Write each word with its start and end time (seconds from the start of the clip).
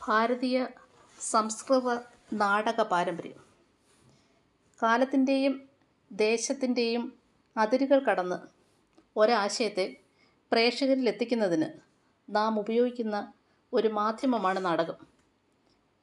ഭാരതീയ 0.00 0.66
സംസ്കൃത 1.20 1.98
നാടക 2.32 2.82
പാരമ്പര്യം. 2.82 3.40
കാലത്തിന്റെയും 4.82 5.68
ദേശത്തിന്റെയും 6.12 7.12
അതിരുകൾ 7.56 7.98
കടന്ന് 8.04 8.38
ഒരാശയത്തെ 9.18 9.96
പ്രേക്ഷകരിൽ 10.52 11.08
എത്തിക്കുന്നതിന് 11.08 11.68
നാം 12.36 12.58
ഉപയോഗിക്കുന്ന 12.58 13.32
ഒരു 13.72 13.88
മാധ്യമമാണ് 13.88 14.64
നാടകം. 14.64 14.98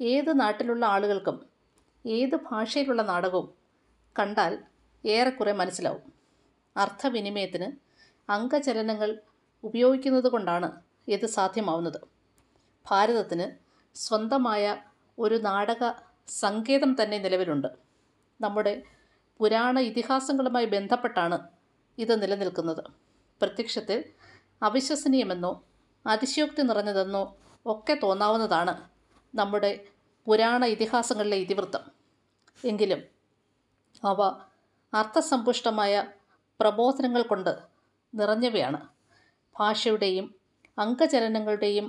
ഏത് 0.01 0.39
നാട്ടിലുള്ള 0.39 0.85
ആളുകൾക്കും 0.85 1.45
ഏത് 2.05 2.35
ഭാഷയിലുള്ള 2.51 3.01
നാടകവും 3.01 3.47
കണ്ടാൽ 4.19 4.63
ഏറെക്കുറെ 5.05 5.53
മനസ്സിലാവും. 5.53 6.11
അർത്ഥവിനിമയത്തിന് 6.77 7.67
അംഗചലനങ്ങൾ 8.31 9.09
ഉപയോഗിക്കുന്നത് 9.63 10.29
കൊണ്ടാണ് 10.31 10.69
ഇത് 11.07 11.25
സാധ്യമാവുന്നത്. 11.25 11.99
ഭാരതത്തിന് 12.85 13.66
സ്വന്തമായ 14.05 14.63
ഒരു 15.19 15.35
നാടക 15.47 15.83
സങ്കേതം 16.41 16.91
തന്നെ 16.99 17.17
നിലവിലുണ്ട്. 17.25 17.67
നമ്മുടെ 18.39 18.73
പുരാണ 19.39 19.79
ഇതിഹാസങ്ങളുമായി 19.89 20.65
ബന്ധപ്പെട്ടാണ് 20.65 21.37
ഇത് 21.97 22.13
നിലനിൽക്കുന്നത്. 22.21 22.83
പ്രത്യക്ഷത്തിൽ 23.41 23.99
അവിശ്വസനീയമെന്നോ 24.61 25.51
അതിശയോക്തി 26.05 26.61
നിറഞ്ഞതെന്നോ 26.61 27.23
ഒക്കെ 27.65 27.95
തോന്നാവുന്നതാണ് 28.03 28.73
നമ്മുടെ 29.35 29.71
പുരാണ 30.27 30.65
ഇതിഹാസങ്ങളിലെ 30.65 31.37
ഇതിവൃത്തം. 31.37 31.83
എങ്കിലും 32.63 33.01
അവ 34.05 34.21
അർത്ഥസമ്പുഷ്ടമായ 34.93 35.93
പ്രബോധനങ്ങൾ 36.59 37.21
കൊണ്ട് 37.21 37.53
നിറഞ്ഞവയാണ്. 38.13 38.79
ഭാഷയുടെയും 39.55 40.25
അംഗചലനങ്ങളുടെയും 40.79 41.87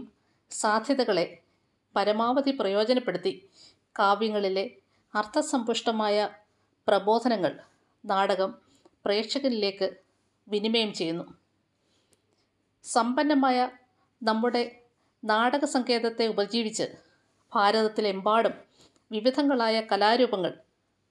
സാധ്യതകളെ 0.51 1.27
പരമാവധി 1.99 2.51
പ്രയോജനപ്പെടുത്തി. 2.51 3.49
കാവ്യങ്ങളിലെ 3.99 4.71
അർത്ഥസമ്പുഷ്ടമായ 5.15 6.29
പ്രബോധനങ്ങൾ 6.89 7.61
നാടകം 8.05 8.55
പ്രേക്ഷകനിലേക്ക് 9.05 9.97
വിനിമയം 10.49 10.93
ചെയ്യുന്നു. 10.93 11.35
സമ്പന്നമായ 12.85 13.71
നമ്മുടെ 14.23 14.81
നാടക 15.25 15.65
സങ്കേതത്തെ 15.65 16.27
ഉപജീവിച്ച് 16.27 16.83
ഭാരതത്തിലെമ്പാടും 17.55 18.53
വിവിധങ്ങളായ 19.13 19.81
കലാരൂപങ്ങൾ 19.81 20.53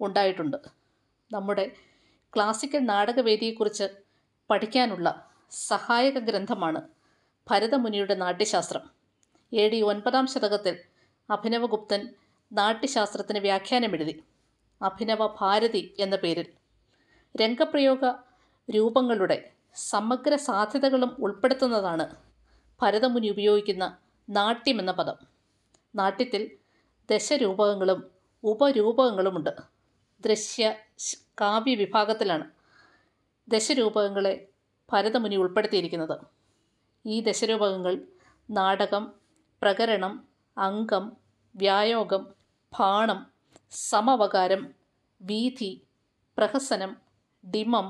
ഉണ്ടായിട്ടുണ്ട്. 0.02 0.58
നമ്മുടെ 1.34 1.72
ക്ലാസിക്കൽ 2.36 2.80
നാടകവേദിയെക്കുറിച്ച് 2.80 3.84
പഠിക്കാനുള്ള 4.50 5.30
സഹായക 5.52 6.18
ഗ്രന്ഥമാണ് 6.20 6.82
ഭരതമുനിയുടെ 7.50 8.16
നാട്യശാസ്ത്രം. 8.16 8.97
എ 9.54 9.70
ഡി 9.70 9.82
ഒൻപതാം 9.82 10.28
ശതകത്തിൽ 10.28 10.78
അഭിനവഗുപ്തൻ 11.30 12.10
നാട്യശാസ്ത്രത്തിന് 12.52 13.40
വ്യാഖ്യാനമെഴുതി. 13.40 14.24
അഭിനവ 14.82 15.28
ഭാരതി 15.40 15.96
എന്ന 16.00 16.16
പേരിൽ. 16.16 16.46
രംഗപ്രയോഗ 17.42 18.06
രൂപങ്ങളുടെ 18.70 19.50
സമഗ്ര 19.76 20.36
സാധ്യതകളും 20.36 21.16
ഉൾപ്പെടുത്തുന്നതാണ് 21.20 22.16
ഭരതമുനി 22.82 23.28
ഉപയോഗിക്കുന്ന 23.28 23.98
നാട്യം 24.30 24.80
എന്ന 24.80 24.92
പദം. 24.92 25.16
നാട്യത്തിൽ 25.96 26.52
ദശരൂപകങ്ങളും 27.12 28.12
ഉപരൂപകങ്ങളുമുണ്ട്. 28.44 29.50
ദൃശ്യ 30.22 30.76
കാവ്യ 31.42 31.76
വിഭാഗത്തിലാണ് 31.76 32.52
ദശരൂപകങ്ങളെ 33.48 34.48
ഭരതമുനി 34.92 35.36
ഉൾപ്പെടുത്തിയിരിക്കുന്നത്. 35.36 36.20
ഈ 37.06 37.22
ദശരൂപകങ്ങൾ 37.22 38.02
നാടകം 38.50 39.27
പ്രകരണം 39.62 40.14
അംഗം 40.58 41.06
വ്യായോഗം 41.56 42.24
ഭാണം 42.74 43.20
സമവകാരം 43.90 44.64
വീഥി 45.22 45.72
പ്രഹസനം 46.38 46.92
ഡിമം 47.44 47.88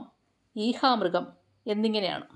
ഈഹാമൃഗം 0.55 1.25
എന്നിങ്ങനെയാണ്. 1.65 2.27